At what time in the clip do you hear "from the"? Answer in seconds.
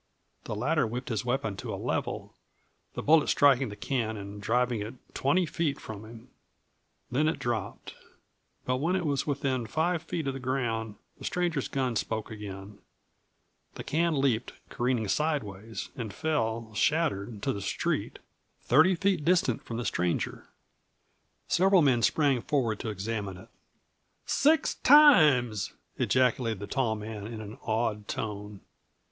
19.63-19.85